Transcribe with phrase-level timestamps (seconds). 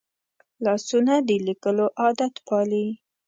[0.65, 2.85] لاسونه د لیکلو عادت پالي